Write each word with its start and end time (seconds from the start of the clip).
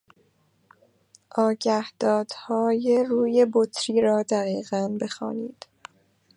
آگهدادهای 1.35 3.05
روی 3.09 3.45
بطری 3.53 4.01
را 4.01 4.23
دقیقا 4.23 4.97
بخوانید. 5.01 5.65